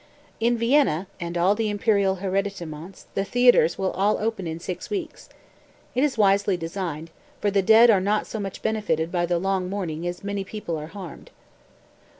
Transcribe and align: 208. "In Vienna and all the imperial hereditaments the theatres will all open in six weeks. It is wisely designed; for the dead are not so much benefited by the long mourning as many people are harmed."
208. 0.39 0.47
"In 0.47 0.57
Vienna 0.57 1.07
and 1.19 1.37
all 1.37 1.53
the 1.53 1.69
imperial 1.69 2.15
hereditaments 2.15 3.05
the 3.13 3.23
theatres 3.23 3.77
will 3.77 3.91
all 3.91 4.17
open 4.17 4.47
in 4.47 4.59
six 4.59 4.89
weeks. 4.89 5.29
It 5.93 6.03
is 6.03 6.17
wisely 6.17 6.57
designed; 6.57 7.11
for 7.39 7.51
the 7.51 7.61
dead 7.61 7.91
are 7.91 8.01
not 8.01 8.25
so 8.25 8.39
much 8.39 8.63
benefited 8.63 9.11
by 9.11 9.27
the 9.27 9.37
long 9.37 9.69
mourning 9.69 10.07
as 10.07 10.23
many 10.23 10.43
people 10.43 10.75
are 10.79 10.87
harmed." 10.87 11.29